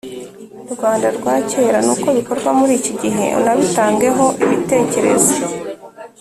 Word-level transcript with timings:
rwanda 0.73 1.07
rwa 1.17 1.35
kera 1.49 1.79
n’uko 1.85 2.07
bikorwa 2.17 2.49
muri 2.59 2.73
iki 2.79 2.93
gihe, 3.01 3.25
unabitangeho 3.39 4.25
ibitekerezo. 4.43 5.35